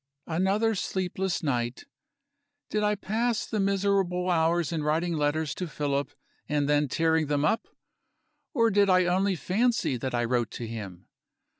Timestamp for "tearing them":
6.87-7.45